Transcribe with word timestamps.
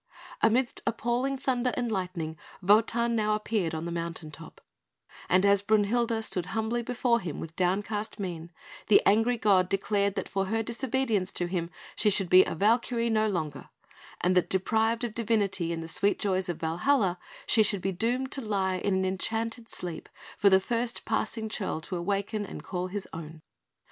Amidst 0.41 0.81
appalling 0.87 1.37
thunder 1.37 1.71
and 1.77 1.91
lightning 1.91 2.35
Wotan 2.63 3.15
now 3.15 3.35
appeared 3.35 3.75
upon 3.75 3.85
the 3.85 3.91
mountain 3.91 4.31
top; 4.31 4.59
and 5.29 5.45
as 5.45 5.61
Brünhilde 5.61 6.23
stood 6.23 6.47
humbly 6.57 6.81
before 6.81 7.19
him, 7.19 7.39
with 7.39 7.55
downcast 7.55 8.19
mien, 8.19 8.51
the 8.87 9.03
angry 9.05 9.37
god 9.37 9.69
declared 9.69 10.15
that 10.15 10.27
for 10.27 10.45
her 10.45 10.63
disobedience 10.63 11.31
to 11.33 11.45
him, 11.45 11.69
she 11.95 12.09
should 12.09 12.29
be 12.31 12.43
a 12.45 12.55
Valkyrie 12.55 13.11
no 13.11 13.27
longer, 13.27 13.69
and 14.21 14.35
that, 14.35 14.49
deprived 14.49 15.03
of 15.03 15.13
divinity 15.13 15.71
and 15.71 15.83
the 15.83 15.87
sweet 15.87 16.17
joys 16.17 16.49
of 16.49 16.59
Valhalla, 16.59 17.19
she 17.45 17.61
should 17.61 17.81
be 17.81 17.91
doomed 17.91 18.31
to 18.31 18.41
lie 18.41 18.77
in 18.77 18.95
an 18.95 19.05
enchanted 19.05 19.69
sleep, 19.69 20.09
for 20.35 20.49
the 20.49 20.59
first 20.59 21.05
passing 21.05 21.47
churl 21.47 21.79
to 21.79 21.95
awaken 21.95 22.43
and 22.43 22.63
call 22.63 22.87
his 22.87 23.07
own. 23.13 23.43